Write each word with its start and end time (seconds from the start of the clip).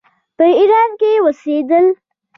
په 0.37 0.45
ایران 0.59 0.89
کې 0.99 1.09
اوسېدل. 1.23 1.85